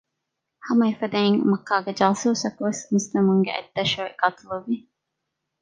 ހަމައެފަދައިން 0.67 1.39
މައްކާގެ 1.51 1.91
ޖާސޫސަކުވެސް 1.99 2.81
މުސްލިމުންގެ 2.91 3.51
އަތްދަށުވެ 3.53 4.05
ޤަތުލުވި 4.21 4.75